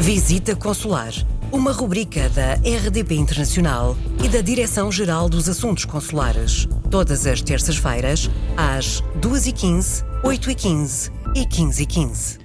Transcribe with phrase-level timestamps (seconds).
[0.00, 1.12] Visita Consular,
[1.52, 6.68] uma rubrica da RDP Internacional e da Direção-Geral dos Assuntos Consulares.
[6.88, 12.38] Todas as terças-feiras, às 2h15, 8h15 e 15h15.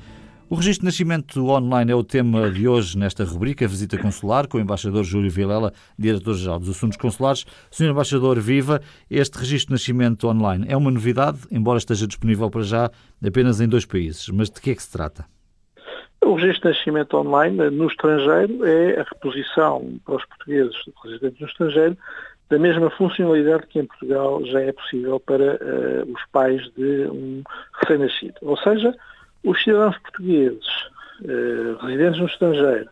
[0.50, 4.58] O registro de nascimento online é o tema de hoje nesta rubrica Visita Consular, com
[4.58, 7.46] o embaixador Júlio Vilela, diretor-geral dos Assuntos Consulares.
[7.72, 8.82] Senhor embaixador, viva!
[9.10, 12.92] Este registro de nascimento online é uma novidade, embora esteja disponível para já
[13.26, 14.28] apenas em dois países.
[14.30, 15.26] Mas de que é que se trata?
[16.26, 21.48] O registro de nascimento online no estrangeiro é a reposição para os portugueses residentes no
[21.48, 21.98] estrangeiro
[22.50, 27.44] da mesma funcionalidade que em Portugal já é possível para uh, os pais de um
[27.82, 28.36] recém-nascido.
[28.42, 28.96] Ou seja,
[29.44, 30.68] os cidadãos portugueses
[31.22, 32.90] uh, residentes no estrangeiro,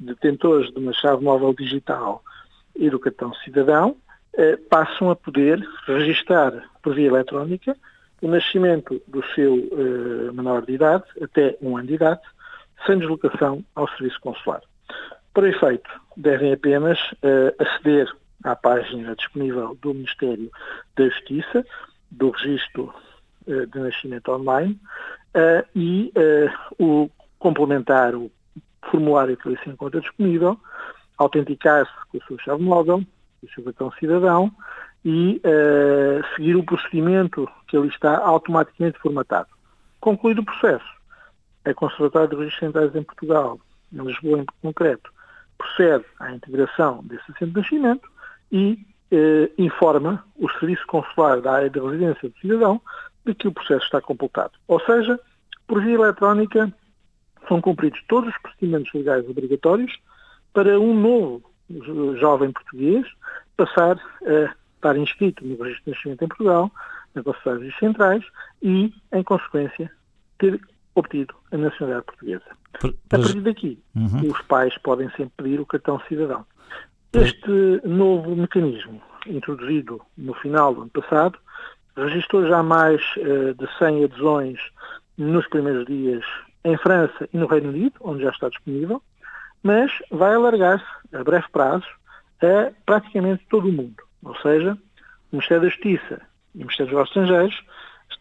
[0.00, 2.24] detentores de uma chave móvel digital
[2.74, 3.96] e do cartão cidadão,
[4.34, 7.76] uh, passam a poder registar por via eletrónica
[8.22, 9.54] o nascimento do seu
[10.32, 12.22] menor de idade, até um ano de idade,
[12.86, 14.62] sem deslocação ao serviço consular.
[15.32, 18.08] Para efeito, devem apenas uh, aceder
[18.44, 20.50] à página disponível do Ministério
[20.96, 21.66] da Justiça,
[22.10, 22.94] do registro
[23.46, 24.78] uh, de nascimento online,
[25.34, 26.12] uh, e
[26.78, 28.30] o complementar o
[28.90, 30.58] formulário que ali se encontra disponível,
[31.18, 33.02] autenticar-se com a sua chave móvel,
[33.42, 34.52] o seu cartão cidadão,
[35.04, 35.40] e
[36.34, 39.48] seguir o procedimento que ali está automaticamente formatado.
[40.00, 40.86] Concluído o processo,
[41.64, 43.58] a Conservatória de Registros Centrais em Portugal,
[43.92, 45.12] em Lisboa em concreto,
[45.56, 48.08] procede à integração desse assento de nascimento
[48.50, 48.78] e
[49.10, 52.80] eh, informa o Serviço Consular da área de residência do cidadão
[53.24, 54.52] de que o processo está completado.
[54.68, 55.18] Ou seja,
[55.66, 56.72] por via eletrónica
[57.48, 59.96] são cumpridos todos os procedimentos legais obrigatórios
[60.52, 61.42] para um novo
[62.18, 63.06] jovem português
[63.56, 66.70] passar a estar inscrito no registro de nascimento em Portugal,
[67.14, 68.24] na Conselho de Registros Centrais
[68.62, 69.90] e, em consequência,
[70.38, 70.60] ter
[70.94, 72.44] obtido a nacionalidade portuguesa.
[72.80, 73.18] Por, por...
[73.18, 74.30] A partir daqui, uhum.
[74.30, 76.44] os pais podem sempre pedir o cartão cidadão.
[77.12, 81.38] Este novo mecanismo, introduzido no final do ano passado,
[81.96, 84.58] registrou já mais uh, de 100 adesões
[85.16, 86.24] nos primeiros dias
[86.64, 89.00] em França e no Reino Unido, onde já está disponível,
[89.62, 91.86] mas vai alargar-se a breve prazo
[92.42, 94.02] a praticamente todo o mundo.
[94.24, 94.76] Ou seja,
[95.30, 96.20] o Ministério da Justiça
[96.54, 97.64] e o Ministério dos Estrangeiros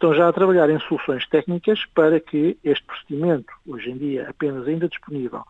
[0.04, 4.68] estão já a trabalhar em soluções técnicas para que este procedimento, hoje em dia apenas
[4.68, 5.44] ainda disponível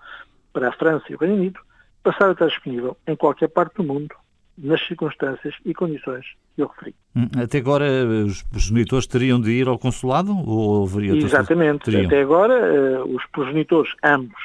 [0.54, 1.60] para a França e o Reino Unido,
[2.04, 4.14] passar a estar disponível em qualquer parte do mundo,
[4.56, 6.26] nas circunstâncias e condições
[6.56, 6.94] que eu referi.
[7.16, 7.86] Hum, até agora
[8.28, 11.86] os progenitores teriam de ir ao consulado ou haveria Exatamente.
[11.86, 12.06] Teriam.
[12.06, 14.40] Até agora eh, os progenitores, ambos,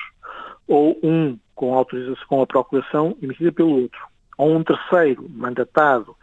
[0.66, 4.00] ou um com autorização, com a procuração emitida pelo outro,
[4.38, 6.16] ou um terceiro mandatado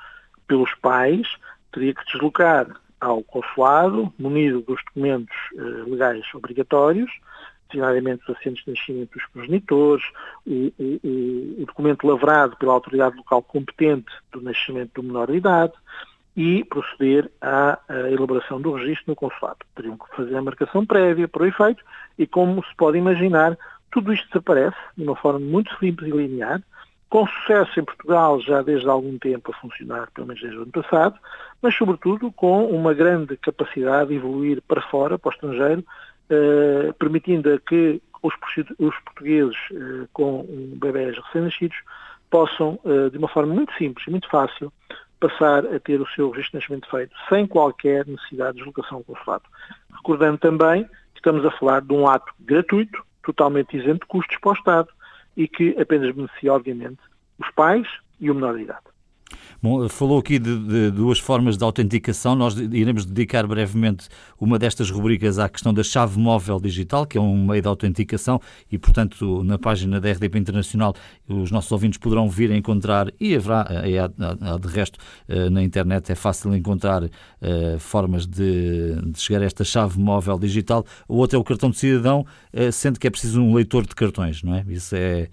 [0.48, 1.28] pelos pais,
[1.72, 2.68] teria que deslocar
[3.00, 7.12] ao consulado, munido dos documentos uh, legais obrigatórios,
[7.70, 10.06] designadamente os assentos de nascimento dos progenitores,
[10.46, 15.74] o, o, o, documento lavrado pela autoridade local competente do nascimento do menor de idade
[16.36, 19.60] e proceder à, à elaboração do registro no consulado.
[19.76, 21.84] Teriam que fazer a marcação prévia para o efeito
[22.18, 23.58] e, como se pode imaginar,
[23.92, 26.62] tudo isto desaparece de uma forma muito simples e linear,
[27.10, 30.72] com sucesso em Portugal já desde algum tempo a funcionar, pelo menos desde o ano
[30.72, 31.18] passado,
[31.62, 35.84] mas sobretudo com uma grande capacidade de evoluir para fora, para o estrangeiro,
[36.30, 38.34] eh, permitindo que os,
[38.80, 40.46] os portugueses eh, com
[40.78, 41.78] bebés recém-nascidos
[42.30, 44.74] possam, eh, de uma forma muito simples e muito fácil,
[45.20, 49.04] passar a ter o seu registro de nascimento feito, sem qualquer necessidade de deslocação ao
[49.04, 49.44] consulado.
[49.96, 54.50] Recordando também que estamos a falar de um ato gratuito, totalmente isento de custos para
[54.50, 54.90] o Estado,
[55.36, 57.00] e que apenas beneficia, obviamente,
[57.40, 57.88] os pais
[58.20, 58.95] e o menor de idade.
[59.62, 62.36] Bom, falou aqui de, de, duas formas de autenticação.
[62.36, 64.08] Nós iremos dedicar brevemente
[64.40, 68.40] uma destas rubricas à questão da chave móvel digital, que é um meio de autenticação
[68.72, 70.94] e, portanto, na página da RDP Internacional
[71.28, 76.12] os nossos ouvintes poderão vir a encontrar, e haverá, é, de resto, eh, na internet
[76.12, 77.10] é fácil encontrar uh,
[77.80, 80.86] formas de, de, chegar a esta chave móvel digital.
[81.08, 83.96] O outro é o cartão de cidadão, uh, sendo que é preciso um leitor de
[83.96, 84.66] cartões, não é?
[84.68, 85.30] Isso é,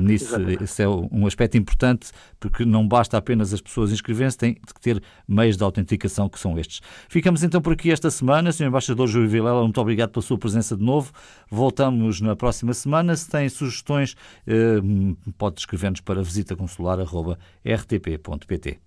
[0.00, 2.10] nisso, isso é um aspecto importante,
[2.40, 6.58] porque não basta apenas as pessoas inscreverem-se, têm que ter meios de autenticação que são
[6.58, 6.80] estes.
[7.08, 8.50] Ficamos então por aqui esta semana.
[8.50, 8.68] Sr.
[8.68, 11.12] Embaixador Júlio Vilela, muito obrigado pela sua presença de novo.
[11.50, 13.14] Voltamos na próxima semana.
[13.14, 14.16] Se tem sugestões,
[14.46, 14.80] eh,
[15.36, 18.78] pode escrever-nos para visitaconsular.rtp.pt.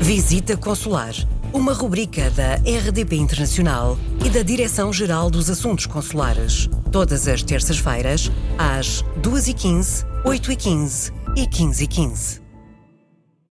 [0.00, 1.12] Visita Consular,
[1.52, 6.68] uma rubrica da RDP Internacional e da Direção-Geral dos Assuntos Consulares.
[6.90, 12.41] Todas as terças-feiras, às 2h15, 8h15 e 15h15.